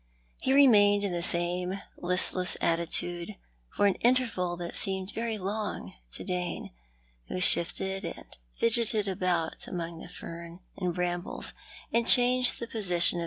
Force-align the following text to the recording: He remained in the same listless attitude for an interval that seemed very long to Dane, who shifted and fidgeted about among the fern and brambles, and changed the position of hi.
He 0.39 0.51
remained 0.51 1.03
in 1.03 1.11
the 1.11 1.21
same 1.21 1.79
listless 1.95 2.57
attitude 2.59 3.35
for 3.69 3.85
an 3.85 3.93
interval 3.99 4.57
that 4.57 4.75
seemed 4.75 5.11
very 5.13 5.37
long 5.37 5.93
to 6.13 6.23
Dane, 6.23 6.71
who 7.27 7.39
shifted 7.39 8.03
and 8.03 8.35
fidgeted 8.55 9.07
about 9.07 9.67
among 9.67 9.99
the 9.99 10.07
fern 10.09 10.61
and 10.75 10.95
brambles, 10.95 11.53
and 11.93 12.07
changed 12.07 12.57
the 12.59 12.65
position 12.65 13.19
of 13.19 13.19
hi. 13.19 13.19